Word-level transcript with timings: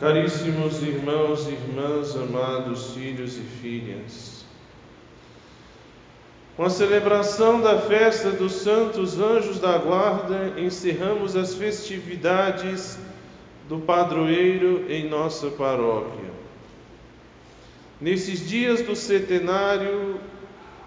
Caríssimos 0.00 0.80
irmãos 0.80 1.48
e 1.48 1.54
irmãs, 1.54 2.14
amados 2.14 2.94
filhos 2.94 3.36
e 3.36 3.40
filhas, 3.40 4.44
com 6.56 6.62
a 6.62 6.70
celebração 6.70 7.60
da 7.60 7.80
festa 7.80 8.30
dos 8.30 8.52
Santos 8.52 9.18
Anjos 9.18 9.58
da 9.58 9.76
Guarda, 9.76 10.54
encerramos 10.56 11.34
as 11.34 11.54
festividades 11.54 12.96
do 13.68 13.80
padroeiro 13.80 14.84
em 14.88 15.08
nossa 15.08 15.50
paróquia. 15.50 16.30
Nesses 18.00 18.48
dias 18.48 18.80
do 18.82 18.94
centenário 18.94 20.20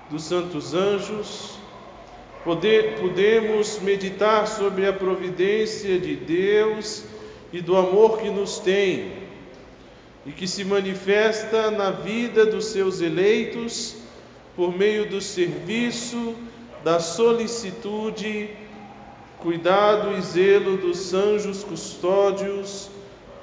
dos 0.10 0.24
Santos 0.24 0.74
Anjos, 0.74 1.60
poder, 2.46 2.96
podemos 2.98 3.78
meditar 3.82 4.48
sobre 4.48 4.88
a 4.88 4.94
providência 4.94 6.00
de 6.00 6.16
Deus 6.16 7.12
e 7.52 7.62
do 7.62 7.76
amor 7.76 8.20
que 8.20 8.30
nos 8.30 8.60
tem 8.60 9.12
e 10.26 10.32
que 10.32 10.48
se 10.48 10.64
manifesta 10.64 11.72
na 11.72 11.92
vida 11.92 12.46
dos 12.46 12.66
seus 12.66 13.02
eleitos 13.02 13.96
por 14.56 14.78
meio 14.78 15.10
do 15.10 15.20
serviço, 15.20 16.36
da 16.84 17.00
solicitude, 17.00 18.50
cuidado 19.40 20.16
e 20.18 20.22
zelo 20.22 20.78
dos 20.78 21.14
anjos 21.14 21.64
custódios, 21.64 22.90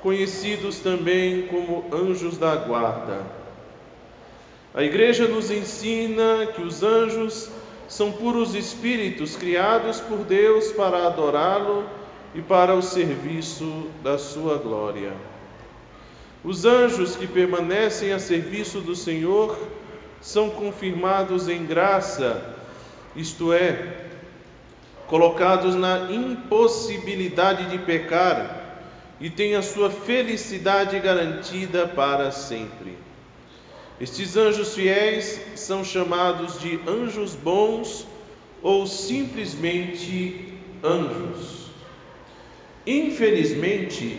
conhecidos 0.03 0.79
também 0.79 1.49
como 1.49 1.85
anjos 1.93 2.39
da 2.39 2.55
guarda. 2.55 3.27
A 4.73 4.85
Igreja 4.85 5.27
nos 5.27 5.51
ensina 5.51 6.47
que 6.55 6.63
os 6.63 6.83
anjos 6.83 7.51
são 7.89 8.13
puros 8.13 8.55
espíritos 8.55 9.35
criados 9.35 9.99
por 9.99 10.19
Deus 10.19 10.71
para 10.73 11.07
adorá-lo 11.07 11.85
e 12.35 12.43
para 12.43 12.75
o 12.75 12.83
serviço 12.83 13.89
da 14.03 14.19
sua 14.19 14.59
glória. 14.59 15.13
Os 16.45 16.65
anjos 16.65 17.17
que 17.17 17.27
permanecem 17.27 18.13
a 18.13 18.19
serviço 18.19 18.81
do 18.81 18.95
Senhor 18.95 19.59
são 20.21 20.51
confirmados 20.51 21.49
em 21.49 21.65
graça, 21.65 22.55
isto 23.17 23.53
é, 23.53 24.07
colocados 25.07 25.75
na 25.75 26.13
impossibilidade 26.13 27.71
de 27.71 27.79
pecar 27.79 28.59
e 29.21 29.29
têm 29.31 29.57
a 29.57 29.63
sua 29.63 29.91
felicidade 29.91 30.99
garantida 31.01 31.89
para 31.89 32.31
sempre. 32.31 32.97
Estes 34.01 34.37
anjos 34.37 34.75
fiéis 34.75 35.41
são 35.57 35.85
chamados 35.85 36.61
de 36.61 36.79
anjos 36.87 37.35
bons 37.35 38.07
ou 38.63 38.87
simplesmente 38.87 40.55
anjos. 40.85 41.58
Infelizmente, 42.89 44.19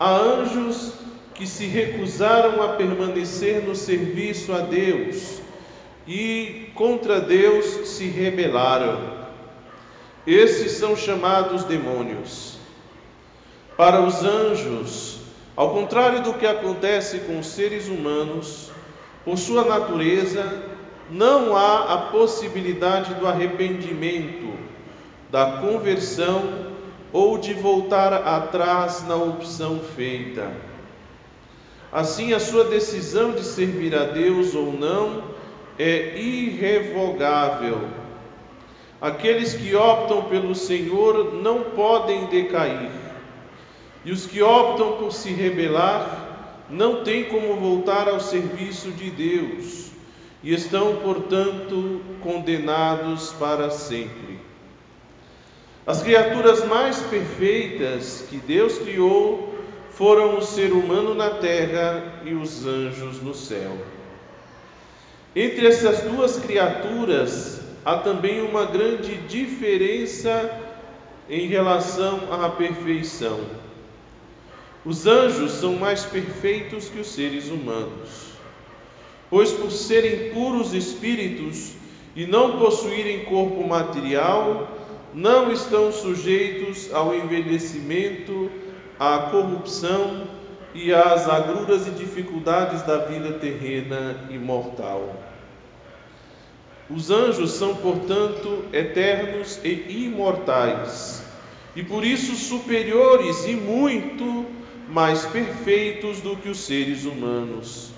há 0.00 0.16
anjos 0.16 0.94
que 1.34 1.46
se 1.46 1.66
recusaram 1.66 2.62
a 2.62 2.68
permanecer 2.68 3.62
no 3.62 3.76
serviço 3.76 4.54
a 4.54 4.60
Deus 4.60 5.42
e 6.08 6.70
contra 6.74 7.20
Deus 7.20 7.90
se 7.90 8.06
rebelaram. 8.06 9.26
Esses 10.26 10.72
são 10.72 10.96
chamados 10.96 11.64
demônios. 11.64 12.56
Para 13.76 14.00
os 14.00 14.24
anjos, 14.24 15.18
ao 15.54 15.74
contrário 15.74 16.22
do 16.22 16.32
que 16.32 16.46
acontece 16.46 17.18
com 17.18 17.38
os 17.38 17.48
seres 17.48 17.86
humanos, 17.86 18.70
por 19.26 19.36
sua 19.36 19.62
natureza, 19.62 20.62
não 21.10 21.54
há 21.54 21.92
a 21.92 21.98
possibilidade 22.10 23.12
do 23.12 23.26
arrependimento, 23.26 24.54
da 25.30 25.58
conversão 25.60 26.75
ou 27.16 27.38
de 27.38 27.54
voltar 27.54 28.12
atrás 28.12 29.02
na 29.08 29.16
opção 29.16 29.80
feita. 29.96 30.52
Assim, 31.90 32.34
a 32.34 32.38
sua 32.38 32.64
decisão 32.64 33.32
de 33.32 33.42
servir 33.42 33.94
a 33.94 34.04
Deus 34.04 34.54
ou 34.54 34.70
não 34.70 35.22
é 35.78 36.14
irrevogável. 36.18 37.88
Aqueles 39.00 39.54
que 39.54 39.74
optam 39.74 40.24
pelo 40.24 40.54
Senhor 40.54 41.32
não 41.36 41.62
podem 41.62 42.26
decair, 42.26 42.90
e 44.04 44.12
os 44.12 44.26
que 44.26 44.42
optam 44.42 44.98
por 44.98 45.10
se 45.10 45.30
rebelar 45.30 46.66
não 46.68 47.02
têm 47.02 47.24
como 47.24 47.56
voltar 47.56 48.10
ao 48.10 48.20
serviço 48.20 48.90
de 48.90 49.10
Deus 49.10 49.90
e 50.42 50.52
estão, 50.52 50.96
portanto, 50.96 52.02
condenados 52.22 53.32
para 53.32 53.70
sempre. 53.70 54.25
As 55.86 56.02
criaturas 56.02 56.64
mais 56.64 56.98
perfeitas 57.02 58.24
que 58.28 58.38
Deus 58.38 58.76
criou 58.78 59.54
foram 59.90 60.36
o 60.36 60.42
ser 60.42 60.72
humano 60.72 61.14
na 61.14 61.30
terra 61.30 62.22
e 62.24 62.34
os 62.34 62.66
anjos 62.66 63.22
no 63.22 63.32
céu. 63.32 63.78
Entre 65.34 65.64
essas 65.64 66.00
duas 66.00 66.38
criaturas 66.40 67.60
há 67.84 67.98
também 67.98 68.42
uma 68.42 68.64
grande 68.64 69.14
diferença 69.28 70.50
em 71.30 71.46
relação 71.46 72.32
à 72.32 72.48
perfeição. 72.48 73.38
Os 74.84 75.06
anjos 75.06 75.52
são 75.52 75.74
mais 75.74 76.04
perfeitos 76.04 76.88
que 76.88 76.98
os 76.98 77.08
seres 77.08 77.48
humanos, 77.48 78.32
pois 79.30 79.52
por 79.52 79.70
serem 79.70 80.32
puros 80.32 80.74
espíritos 80.74 81.74
e 82.16 82.26
não 82.26 82.58
possuírem 82.58 83.24
corpo 83.24 83.66
material, 83.68 84.75
não 85.14 85.50
estão 85.52 85.92
sujeitos 85.92 86.92
ao 86.92 87.14
envelhecimento, 87.14 88.50
à 88.98 89.18
corrupção 89.30 90.26
e 90.74 90.92
às 90.92 91.28
agruras 91.28 91.86
e 91.86 91.90
dificuldades 91.90 92.82
da 92.82 92.98
vida 92.98 93.32
terrena 93.38 94.26
e 94.30 94.38
mortal. 94.38 95.14
Os 96.88 97.10
anjos 97.10 97.52
são, 97.52 97.74
portanto, 97.74 98.64
eternos 98.72 99.58
e 99.64 100.04
imortais, 100.04 101.22
e 101.74 101.82
por 101.82 102.04
isso 102.04 102.36
superiores 102.36 103.46
e 103.46 103.56
muito 103.56 104.46
mais 104.88 105.24
perfeitos 105.26 106.20
do 106.20 106.36
que 106.36 106.48
os 106.48 106.60
seres 106.60 107.04
humanos. 107.04 107.90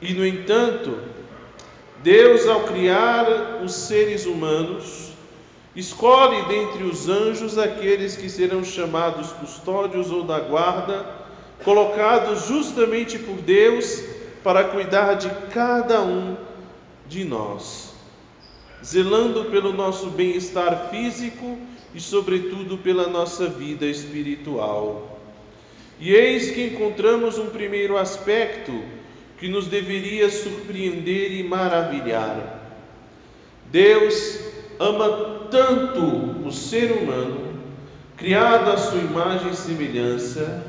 E, 0.00 0.12
no 0.12 0.26
entanto, 0.26 0.98
Deus, 2.02 2.46
ao 2.46 2.64
criar 2.64 3.60
os 3.62 3.72
seres 3.72 4.26
humanos, 4.26 5.08
Escolhe 5.78 6.42
dentre 6.48 6.82
os 6.82 7.08
anjos 7.08 7.56
aqueles 7.56 8.16
que 8.16 8.28
serão 8.28 8.64
chamados 8.64 9.30
custódios 9.30 10.10
ou 10.10 10.24
da 10.24 10.40
guarda, 10.40 11.06
colocados 11.62 12.46
justamente 12.46 13.16
por 13.16 13.36
Deus 13.36 14.02
para 14.42 14.64
cuidar 14.64 15.14
de 15.14 15.30
cada 15.52 16.02
um 16.02 16.36
de 17.06 17.22
nós, 17.22 17.94
zelando 18.84 19.44
pelo 19.52 19.72
nosso 19.72 20.06
bem-estar 20.06 20.88
físico 20.90 21.56
e, 21.94 22.00
sobretudo, 22.00 22.78
pela 22.78 23.06
nossa 23.06 23.46
vida 23.46 23.86
espiritual. 23.86 25.20
E 26.00 26.12
eis 26.12 26.50
que 26.50 26.66
encontramos 26.66 27.38
um 27.38 27.50
primeiro 27.50 27.96
aspecto 27.96 28.72
que 29.38 29.48
nos 29.48 29.66
deveria 29.66 30.28
surpreender 30.30 31.32
e 31.32 31.42
maravilhar. 31.44 32.60
Deus 33.70 34.40
ama 34.80 35.46
tanto 35.50 36.46
o 36.46 36.50
ser 36.50 36.92
humano, 36.92 37.48
criado 38.16 38.70
à 38.70 38.76
sua 38.76 39.00
imagem 39.00 39.50
e 39.50 39.56
semelhança, 39.56 40.64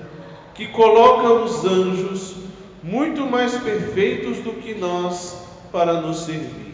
que 0.53 0.67
coloca 0.67 1.33
os 1.33 1.65
anjos 1.65 2.35
muito 2.83 3.25
mais 3.25 3.57
perfeitos 3.57 4.37
do 4.37 4.53
que 4.53 4.75
nós 4.75 5.47
para 5.71 6.01
nos 6.01 6.25
servir. 6.25 6.73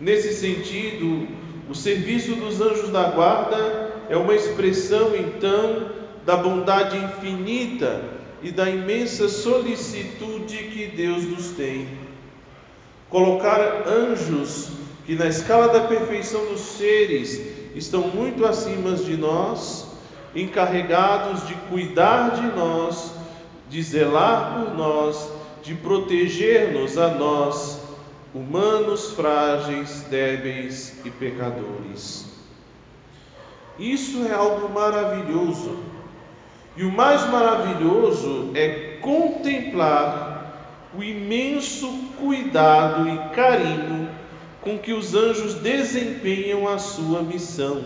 Nesse 0.00 0.32
sentido, 0.32 1.28
o 1.68 1.74
serviço 1.74 2.34
dos 2.36 2.60
anjos 2.60 2.88
da 2.88 3.10
guarda 3.10 3.90
é 4.08 4.16
uma 4.16 4.34
expressão, 4.34 5.14
então, 5.14 5.90
da 6.24 6.36
bondade 6.36 6.96
infinita 6.96 8.19
e 8.42 8.50
da 8.50 8.68
imensa 8.68 9.28
solicitude 9.28 10.56
que 10.56 10.86
Deus 10.86 11.24
nos 11.24 11.48
tem. 11.50 11.88
Colocar 13.08 13.86
anjos 13.86 14.70
que 15.04 15.14
na 15.14 15.26
escala 15.26 15.68
da 15.68 15.80
perfeição 15.80 16.46
dos 16.46 16.60
seres 16.60 17.40
estão 17.74 18.02
muito 18.08 18.46
acima 18.46 18.92
de 18.92 19.16
nós, 19.16 19.86
encarregados 20.34 21.46
de 21.46 21.54
cuidar 21.68 22.30
de 22.30 22.56
nós, 22.56 23.12
de 23.68 23.82
zelar 23.82 24.54
por 24.54 24.76
nós, 24.76 25.30
de 25.62 25.74
proteger-nos 25.74 26.96
a 26.96 27.08
nós, 27.08 27.80
humanos 28.34 29.10
frágeis, 29.10 30.06
débeis 30.08 30.94
e 31.04 31.10
pecadores. 31.10 32.26
Isso 33.78 34.26
é 34.26 34.32
algo 34.32 34.68
maravilhoso. 34.68 35.89
E 36.76 36.84
o 36.84 36.92
mais 36.92 37.28
maravilhoso 37.28 38.50
é 38.54 38.98
contemplar 39.00 40.30
o 40.96 41.02
imenso 41.02 41.88
cuidado 42.18 43.08
e 43.08 43.34
carinho 43.34 44.08
com 44.60 44.78
que 44.78 44.92
os 44.92 45.14
anjos 45.14 45.54
desempenham 45.54 46.68
a 46.68 46.78
sua 46.78 47.22
missão, 47.22 47.82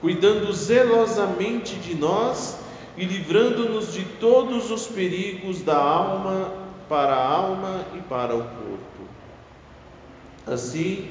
cuidando 0.00 0.52
zelosamente 0.52 1.76
de 1.76 1.94
nós 1.94 2.58
e 2.96 3.04
livrando-nos 3.04 3.92
de 3.92 4.04
todos 4.04 4.70
os 4.70 4.86
perigos 4.86 5.62
da 5.62 5.76
alma, 5.76 6.52
para 6.88 7.14
a 7.14 7.24
alma 7.24 7.86
e 7.96 8.00
para 8.00 8.34
o 8.34 8.42
corpo. 8.42 8.80
Assim, 10.46 11.08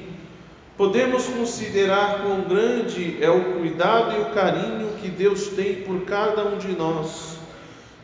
podemos 0.80 1.26
considerar 1.26 2.22
quão 2.22 2.40
grande 2.40 3.22
é 3.22 3.28
o 3.28 3.52
cuidado 3.58 4.16
e 4.16 4.22
o 4.22 4.30
carinho 4.30 4.96
que 4.98 5.10
Deus 5.10 5.48
tem 5.48 5.82
por 5.82 6.06
cada 6.06 6.42
um 6.46 6.56
de 6.56 6.68
nós, 6.68 7.36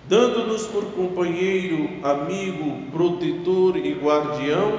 dando-nos 0.07 0.67
por 0.67 0.85
companheiro, 0.93 1.89
amigo, 2.03 2.91
protetor 2.93 3.79
e 3.79 3.95
guardião, 3.95 4.79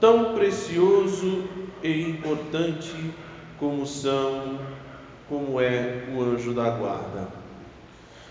tão 0.00 0.34
precioso 0.34 1.44
e 1.84 2.00
importante 2.00 2.92
como 3.60 3.86
são, 3.86 4.58
como 5.28 5.60
é 5.60 6.06
o 6.12 6.20
anjo 6.22 6.52
da 6.52 6.68
guarda. 6.68 7.28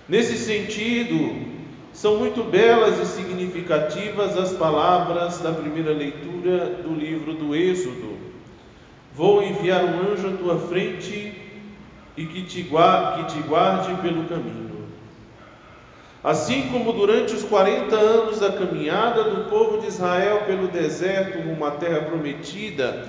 Nesse 0.09 0.37
sentido, 0.37 1.47
são 1.93 2.17
muito 2.17 2.43
belas 2.43 2.99
e 2.99 3.05
significativas 3.05 4.35
as 4.35 4.51
palavras 4.51 5.37
da 5.37 5.53
primeira 5.53 5.93
leitura 5.93 6.81
do 6.83 6.93
livro 6.93 7.31
do 7.31 7.55
Êxodo. 7.55 8.28
Vou 9.13 9.43
enviar 9.43 9.83
um 9.83 10.11
anjo 10.11 10.27
à 10.27 10.37
tua 10.37 10.59
frente 10.59 11.33
e 12.15 12.25
que 12.25 12.43
te 12.43 12.61
guarde, 12.63 13.23
que 13.23 13.33
te 13.33 13.47
guarde 13.47 13.93
pelo 14.01 14.25
caminho. 14.25 14.69
Assim 16.23 16.69
como 16.69 16.91
durante 16.91 17.33
os 17.33 17.43
40 17.43 17.95
anos 17.95 18.39
da 18.39 18.51
caminhada 18.51 19.23
do 19.23 19.49
povo 19.49 19.79
de 19.79 19.87
Israel 19.87 20.43
pelo 20.45 20.67
deserto 20.67 21.39
rumo 21.39 21.65
à 21.65 21.71
terra 21.71 22.01
prometida, 22.01 23.07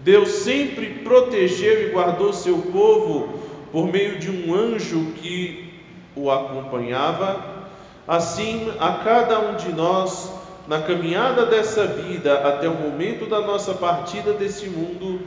Deus 0.00 0.28
sempre 0.28 0.86
protegeu 1.04 1.88
e 1.88 1.90
guardou 1.90 2.32
seu 2.32 2.58
povo 2.58 3.38
por 3.70 3.86
meio 3.86 4.18
de 4.18 4.30
um 4.30 4.54
anjo 4.54 5.12
que 5.16 5.72
o 6.16 6.30
acompanhava, 6.30 7.68
assim 8.06 8.72
a 8.80 8.92
cada 9.04 9.38
um 9.38 9.56
de 9.56 9.72
nós, 9.72 10.32
na 10.68 10.82
caminhada 10.82 11.46
dessa 11.46 11.86
vida 11.86 12.46
até 12.46 12.68
o 12.68 12.74
momento 12.74 13.24
da 13.24 13.40
nossa 13.40 13.72
partida 13.72 14.34
desse 14.34 14.68
mundo, 14.68 15.18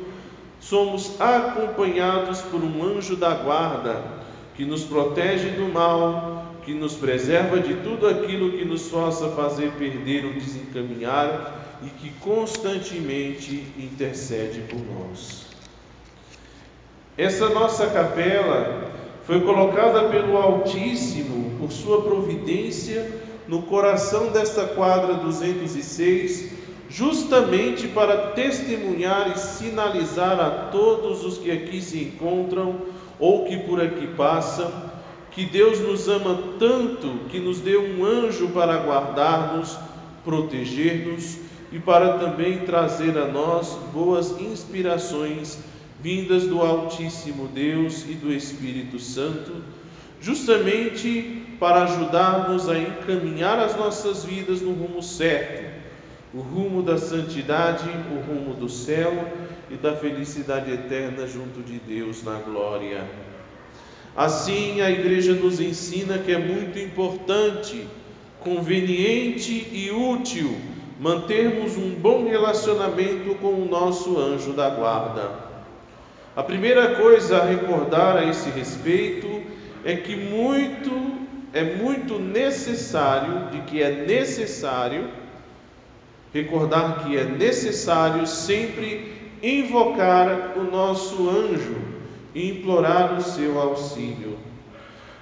somos 0.59 1.19
acompanhados 1.19 2.41
por 2.41 2.63
um 2.63 2.83
anjo 2.83 3.15
da 3.15 3.33
guarda 3.33 4.03
que 4.53 4.63
nos 4.63 4.83
protege 4.83 5.49
do 5.49 5.67
mal, 5.73 6.45
que 6.63 6.75
nos 6.75 6.93
preserva 6.93 7.59
de 7.59 7.73
tudo 7.77 8.07
aquilo 8.07 8.51
que 8.51 8.63
nos 8.63 8.83
possa 8.83 9.29
fazer 9.29 9.71
perder 9.71 10.25
ou 10.25 10.33
desencaminhar 10.33 11.79
e 11.83 11.89
que 11.89 12.11
constantemente 12.19 13.65
intercede 13.79 14.61
por 14.69 14.79
nós. 14.79 15.47
Essa 17.17 17.49
nossa 17.49 17.87
capela 17.87 18.91
foi 19.25 19.41
colocada 19.41 20.03
pelo 20.09 20.37
Altíssimo, 20.37 21.57
por 21.57 21.71
sua 21.71 22.03
providência, 22.03 23.30
no 23.51 23.63
coração 23.63 24.31
desta 24.31 24.63
quadra 24.63 25.15
206, 25.15 26.51
justamente 26.89 27.85
para 27.89 28.27
testemunhar 28.27 29.29
e 29.35 29.37
sinalizar 29.37 30.39
a 30.39 30.69
todos 30.71 31.25
os 31.25 31.37
que 31.37 31.51
aqui 31.51 31.81
se 31.81 31.99
encontram 31.99 32.77
ou 33.19 33.43
que 33.43 33.57
por 33.57 33.81
aqui 33.81 34.07
passam, 34.15 34.71
que 35.31 35.43
Deus 35.43 35.81
nos 35.81 36.07
ama 36.07 36.39
tanto 36.57 37.25
que 37.29 37.41
nos 37.41 37.59
deu 37.59 37.81
um 37.83 38.05
anjo 38.05 38.47
para 38.51 38.77
guardar-nos, 38.77 39.77
proteger-nos 40.23 41.37
e 41.73 41.79
para 41.79 42.19
também 42.19 42.59
trazer 42.59 43.17
a 43.17 43.27
nós 43.27 43.77
boas 43.93 44.39
inspirações 44.39 45.59
vindas 46.01 46.43
do 46.43 46.61
Altíssimo 46.61 47.49
Deus 47.49 48.05
e 48.07 48.13
do 48.13 48.31
Espírito 48.31 48.97
Santo, 48.97 49.51
justamente 50.21 51.40
para 51.61 51.83
ajudar-nos 51.83 52.67
a 52.67 52.75
encaminhar 52.75 53.59
as 53.59 53.75
nossas 53.77 54.25
vidas 54.25 54.63
no 54.63 54.73
rumo 54.73 55.03
certo, 55.03 55.63
o 56.33 56.39
rumo 56.39 56.81
da 56.81 56.97
santidade, 56.97 57.87
o 57.87 58.19
rumo 58.19 58.55
do 58.55 58.67
céu 58.67 59.31
e 59.69 59.75
da 59.75 59.95
felicidade 59.95 60.71
eterna 60.71 61.27
junto 61.27 61.61
de 61.61 61.77
Deus 61.77 62.23
na 62.23 62.39
glória. 62.39 63.05
Assim, 64.17 64.81
a 64.81 64.89
Igreja 64.89 65.33
nos 65.33 65.59
ensina 65.59 66.17
que 66.17 66.31
é 66.31 66.39
muito 66.39 66.79
importante, 66.79 67.85
conveniente 68.39 69.67
e 69.71 69.91
útil 69.91 70.57
mantermos 70.99 71.77
um 71.77 71.91
bom 71.91 72.27
relacionamento 72.27 73.35
com 73.35 73.53
o 73.53 73.67
nosso 73.69 74.17
anjo 74.17 74.53
da 74.53 74.67
guarda. 74.67 75.29
A 76.35 76.41
primeira 76.41 76.95
coisa 76.95 77.37
a 77.37 77.45
recordar 77.45 78.17
a 78.17 78.25
esse 78.25 78.49
respeito 78.49 79.43
é 79.85 79.95
que 79.95 80.15
muito 80.15 81.21
é 81.53 81.63
muito 81.63 82.17
necessário, 82.17 83.49
de 83.51 83.61
que 83.61 83.81
é 83.81 84.05
necessário 84.05 85.09
recordar 86.33 87.03
que 87.03 87.17
é 87.17 87.25
necessário 87.25 88.25
sempre 88.25 89.31
invocar 89.43 90.53
o 90.55 90.63
nosso 90.63 91.29
anjo 91.29 91.75
e 92.33 92.49
implorar 92.49 93.17
o 93.17 93.21
seu 93.21 93.59
auxílio. 93.59 94.37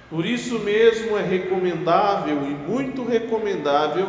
Por 0.08 0.24
isso 0.24 0.58
mesmo 0.60 1.16
é 1.16 1.22
recomendável 1.22 2.36
e 2.44 2.70
muito 2.70 3.04
recomendável 3.04 4.08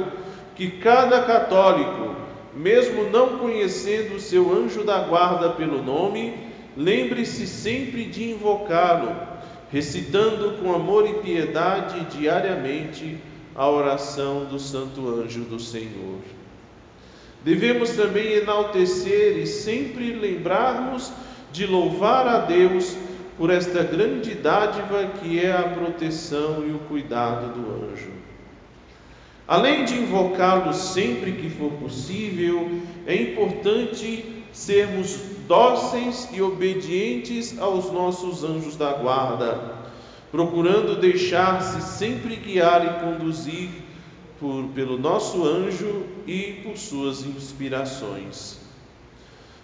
que 0.56 0.72
cada 0.72 1.24
católico, 1.24 2.16
mesmo 2.56 3.06
não 3.10 3.38
conhecendo 3.38 4.16
o 4.16 4.20
seu 4.20 4.52
anjo 4.54 4.84
da 4.84 5.00
guarda 5.00 5.50
pelo 5.50 5.82
nome, 5.82 6.36
lembre-se 6.76 7.48
sempre 7.48 8.06
de 8.06 8.32
invocá-lo, 8.32 9.16
recitando 9.72 10.58
com 10.62 10.74
amor 10.74 11.10
e 11.10 11.14
piedade 11.16 12.18
diariamente 12.18 13.18
a 13.56 13.70
oração 13.70 14.46
do 14.46 14.60
Santo 14.60 15.08
Anjo 15.08 15.42
do 15.42 15.60
Senhor. 15.60 16.20
Devemos 17.44 17.92
também 17.92 18.34
enaltecer 18.34 19.38
e 19.38 19.48
sempre 19.48 20.14
lembrarmos 20.14 21.12
de 21.52 21.66
louvar 21.66 22.28
a 22.28 22.40
Deus 22.40 22.96
por 23.38 23.50
esta 23.50 23.82
grande 23.82 24.36
dádiva 24.36 25.06
que 25.20 25.40
é 25.40 25.52
a 25.52 25.64
proteção 25.64 26.64
e 26.68 26.72
o 26.72 26.80
cuidado 26.80 27.54
do 27.54 27.92
anjo. 27.92 28.12
Além 29.48 29.84
de 29.84 29.96
invocá-lo 29.96 30.74
sempre 30.74 31.32
que 31.32 31.50
for 31.50 31.72
possível, 31.74 32.70
é 33.08 33.16
importante 33.16 34.44
sermos 34.54 35.20
dóceis 35.52 36.30
e 36.32 36.42
obedientes 36.42 37.60
aos 37.60 37.92
nossos 37.92 38.42
anjos 38.42 38.78
da 38.78 38.94
guarda, 38.94 39.60
procurando 40.32 40.96
deixar-se 40.96 41.82
sempre 41.82 42.38
guiar 42.38 42.86
e 42.86 43.06
conduzir 43.06 43.70
por, 44.40 44.64
pelo 44.74 44.98
nosso 44.98 45.44
anjo 45.44 46.06
e 46.26 46.62
por 46.64 46.78
suas 46.78 47.26
inspirações. 47.26 48.62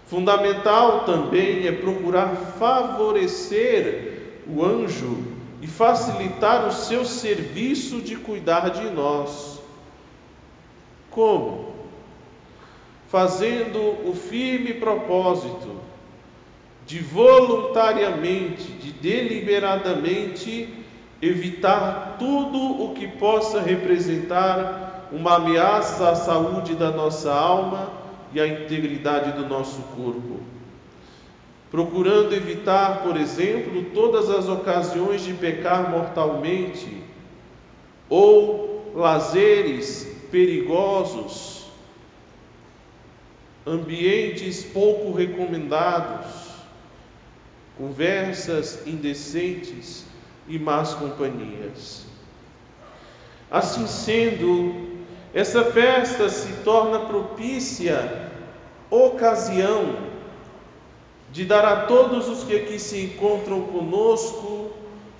Fundamental 0.07 1.05
também 1.05 1.65
é 1.67 1.71
procurar 1.71 2.35
favorecer 2.59 4.41
o 4.45 4.65
anjo 4.65 5.23
e 5.61 5.67
facilitar 5.67 6.67
o 6.67 6.71
seu 6.73 7.05
serviço 7.05 8.01
de 8.01 8.17
cuidar 8.17 8.71
de 8.71 8.89
nós. 8.89 9.61
Como? 11.09 11.66
Fazendo 13.07 13.79
o 14.07 14.13
firme 14.13 14.73
propósito 14.73 15.77
de 16.85 16.99
voluntariamente, 16.99 18.63
de 18.63 18.91
deliberadamente 18.91 20.73
evitar 21.21 22.15
tudo 22.19 22.83
o 22.83 22.93
que 22.93 23.07
possa 23.07 23.61
representar 23.61 25.09
uma 25.11 25.35
ameaça 25.35 26.09
à 26.09 26.15
saúde 26.15 26.75
da 26.75 26.91
nossa 26.91 27.33
alma 27.33 27.91
e 28.33 28.39
à 28.39 28.47
integridade 28.47 29.31
do 29.33 29.47
nosso 29.47 29.81
corpo. 29.95 30.39
Procurando 31.71 32.33
evitar, 32.33 33.03
por 33.03 33.17
exemplo, 33.17 33.85
todas 33.93 34.29
as 34.29 34.47
ocasiões 34.47 35.23
de 35.23 35.33
pecar 35.33 35.89
mortalmente 35.89 37.03
ou 38.09 38.93
lazeres 38.95 40.07
perigosos 40.31 41.66
ambientes 43.67 44.63
pouco 44.63 45.11
recomendados, 45.11 46.47
conversas 47.77 48.87
indecentes 48.87 50.05
e 50.47 50.57
más 50.57 50.93
companhias. 50.93 52.05
Assim 53.51 53.85
sendo, 53.85 54.97
essa 55.33 55.65
festa 55.65 56.29
se 56.29 56.51
torna 56.63 56.99
propícia 56.99 58.31
ocasião 58.89 60.07
de 61.29 61.43
dar 61.43 61.65
a 61.65 61.85
todos 61.85 62.29
os 62.29 62.45
que 62.45 62.55
aqui 62.55 62.79
se 62.79 63.01
encontram 63.01 63.61
conosco 63.63 64.71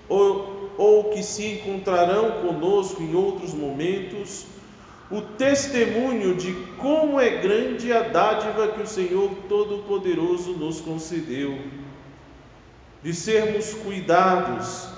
ou, 0.08 0.72
ou 0.78 1.04
que 1.06 1.22
se 1.22 1.46
encontrarão 1.46 2.32
conosco 2.42 3.04
em 3.04 3.14
outros 3.14 3.54
momentos 3.54 4.48
o 5.10 5.22
testemunho 5.22 6.36
de 6.36 6.54
como 6.78 7.20
é 7.20 7.30
grande 7.30 7.94
a 7.94 8.04
dádiva 8.04 8.68
que 8.70 8.82
o 8.82 8.88
Senhor 8.88 9.30
Todo-Poderoso 9.48 10.52
nos 10.54 10.82
concedeu, 10.82 11.58
de 13.02 13.14
sermos 13.14 13.74
cuidados, 13.74 14.90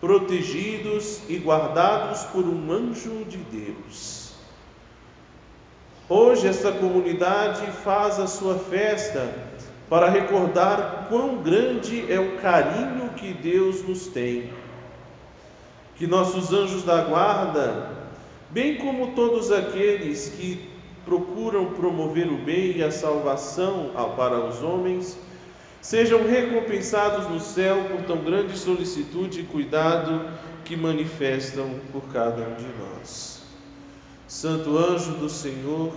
protegidos 0.00 1.22
e 1.28 1.38
guardados 1.38 2.24
por 2.24 2.44
um 2.44 2.70
anjo 2.70 3.24
de 3.24 3.38
Deus. 3.38 4.34
Hoje, 6.06 6.46
esta 6.46 6.70
comunidade 6.70 7.64
faz 7.82 8.20
a 8.20 8.26
sua 8.26 8.58
festa 8.58 9.32
para 9.88 10.10
recordar 10.10 11.06
quão 11.08 11.36
grande 11.42 12.12
é 12.12 12.20
o 12.20 12.36
carinho 12.36 13.08
que 13.16 13.32
Deus 13.32 13.82
nos 13.82 14.08
tem. 14.08 14.50
Que 15.96 16.06
nossos 16.06 16.52
anjos 16.52 16.82
da 16.82 17.02
guarda, 17.04 17.88
bem 18.50 18.76
como 18.76 19.08
todos 19.08 19.50
aqueles 19.50 20.28
que 20.28 20.68
procuram 21.04 21.66
promover 21.66 22.28
o 22.28 22.36
bem 22.38 22.78
e 22.78 22.82
a 22.82 22.90
salvação 22.90 23.90
para 24.16 24.38
os 24.40 24.62
homens, 24.62 25.18
sejam 25.80 26.26
recompensados 26.26 27.28
no 27.28 27.38
céu 27.38 27.84
por 27.90 28.02
tão 28.02 28.18
grande 28.24 28.56
solicitude 28.56 29.40
e 29.40 29.44
cuidado 29.44 30.28
que 30.64 30.76
manifestam 30.76 31.68
por 31.92 32.02
cada 32.12 32.42
um 32.42 32.54
de 32.54 32.66
nós. 32.78 33.42
Santo 34.26 34.78
anjo 34.78 35.12
do 35.12 35.28
Senhor, 35.28 35.92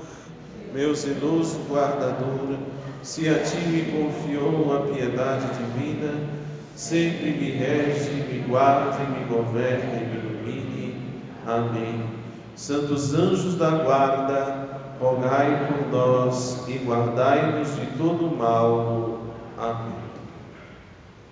meu 0.74 0.94
zeloso 0.94 1.60
guardador, 1.70 2.58
se 3.02 3.30
a 3.30 3.40
ti 3.40 3.58
me 3.68 3.84
confiou 3.84 4.76
a 4.76 4.94
piedade 4.94 5.48
divina, 5.58 6.14
sempre 6.76 7.32
me 7.32 7.52
rege, 7.52 8.12
me 8.12 8.40
guarde, 8.40 9.00
me 9.10 9.26
governe, 9.26 10.06
me 10.06 10.18
ilumine. 10.18 10.96
Amém. 11.46 12.04
Santos 12.58 13.14
anjos 13.14 13.54
da 13.56 13.70
guarda, 13.70 14.68
rogai 15.00 15.68
por 15.68 15.92
nós 15.92 16.68
e 16.68 16.80
guardai-nos 16.80 17.76
de 17.76 17.86
todo 17.98 18.36
mal. 18.36 19.20
Amém. 19.56 20.07